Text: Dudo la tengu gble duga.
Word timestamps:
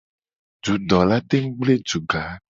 Dudo 0.65 1.03
la 1.11 1.21
tengu 1.29 1.53
gble 1.61 1.77
duga. 1.91 2.23